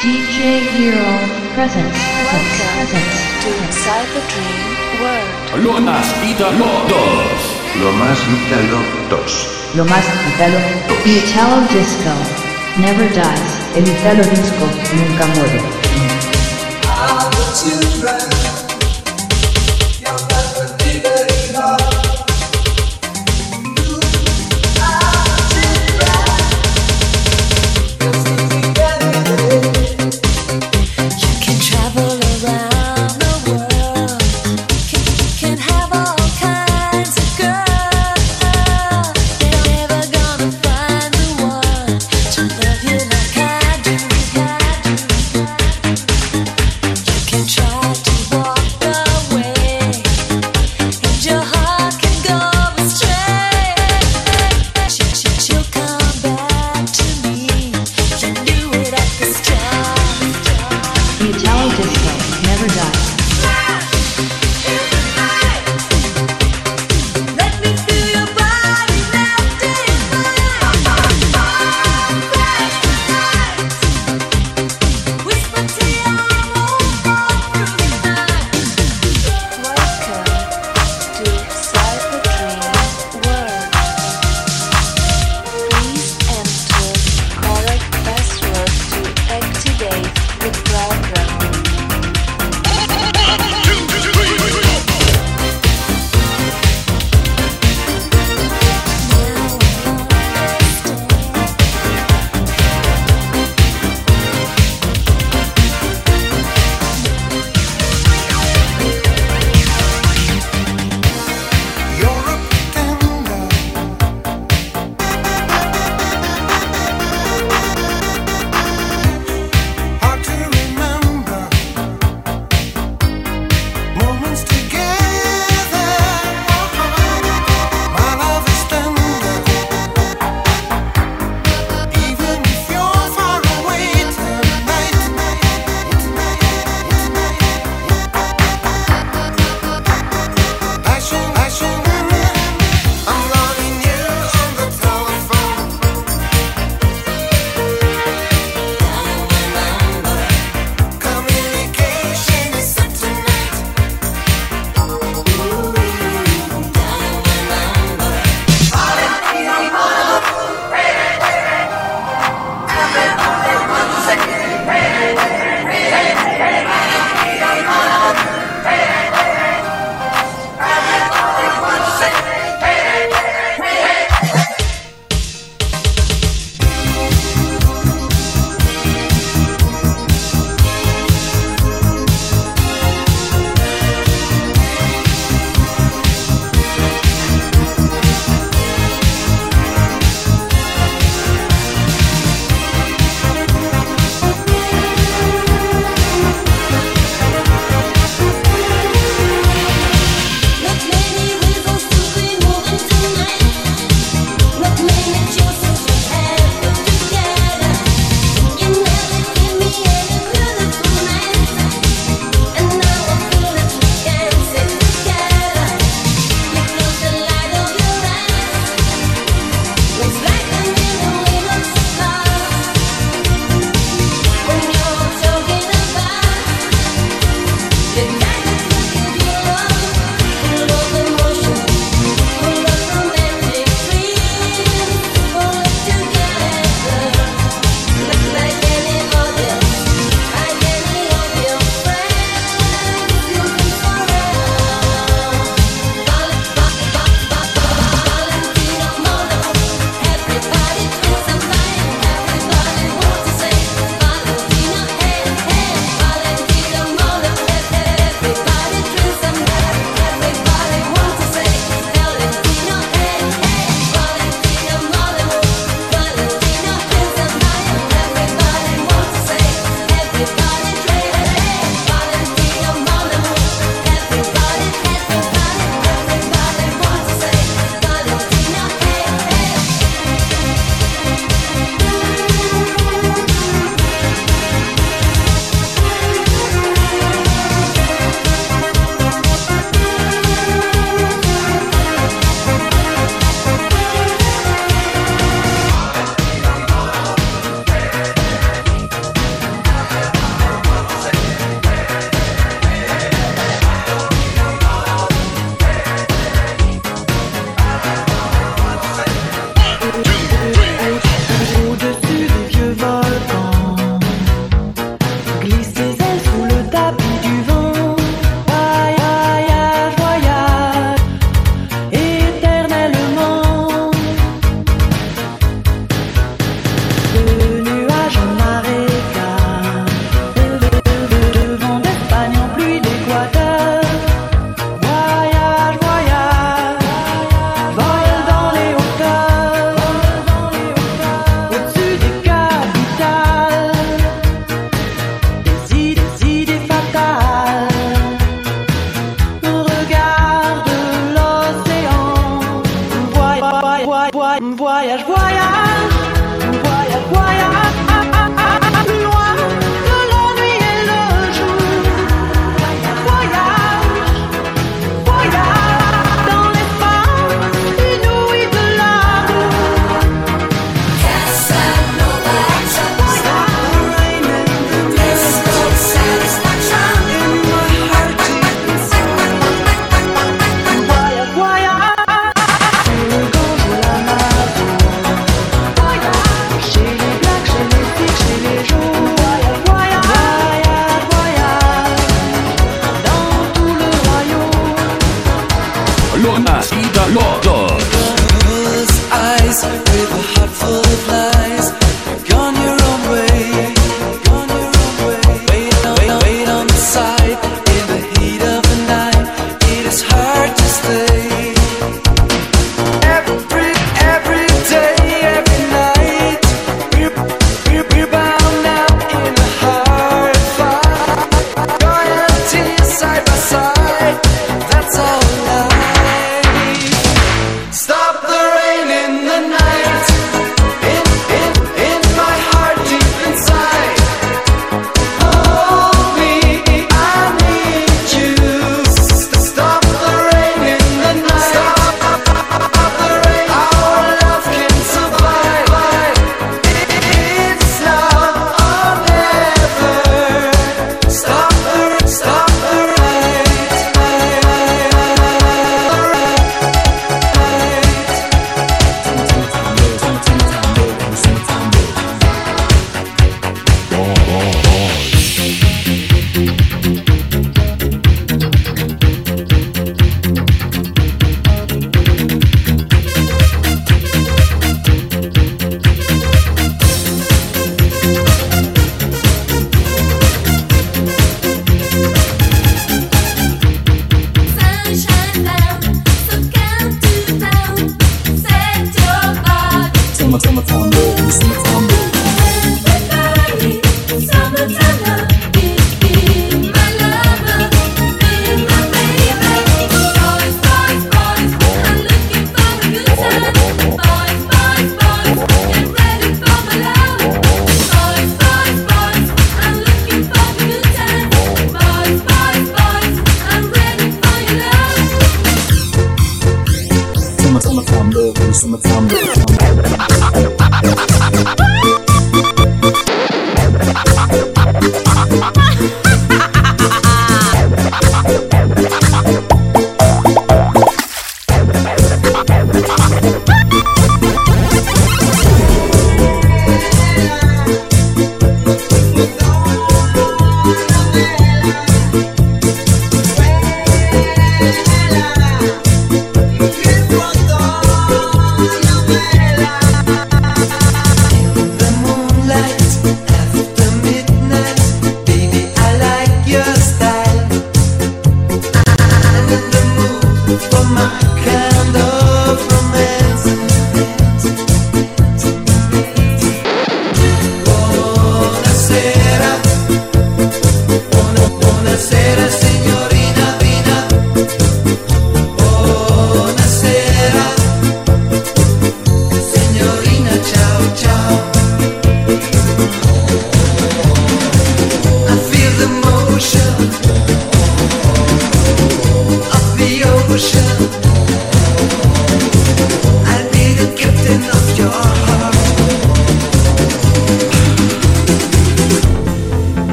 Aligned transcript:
DJ 0.00 0.62
Yerald 0.78 1.26
presents 1.54 1.98
presents 2.30 2.54
presents 2.70 3.18
to 3.42 3.48
Inside 3.66 4.06
the 4.14 4.22
Dream 4.30 5.02
World. 5.02 5.64
Lo 5.64 5.74
más 5.80 6.06
Ítalo 6.22 6.86
2. 6.86 7.82
Lo 7.82 7.90
más 7.98 8.18
Ítalo 8.30 8.78
2. 9.10 9.74
Lo 9.74 9.84
más 9.86 10.04
Italo, 10.34 10.58
The 10.86 11.10
Italo 11.18 11.66
Disco 11.74 12.14
never 12.78 13.08
dies. 13.10 13.58
el 13.74 13.88
Italo 13.88 14.22
Disco 14.22 14.66
nunca 14.94 15.26
muere. 15.34 15.60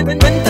Inventos 0.00 0.20
tiernos, 0.22 0.49